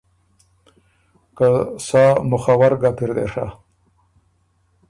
[1.37, 1.49] که
[1.87, 3.45] ”سا مُخّور ګپ اِر دې ڒۀ“